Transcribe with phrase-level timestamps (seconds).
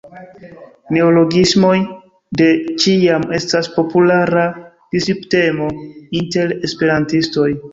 [0.95, 1.75] Neologismoj
[2.41, 2.47] de
[2.85, 4.47] ĉiam estas populara
[4.97, 5.69] disputtemo
[6.23, 7.51] inter esperantistoj.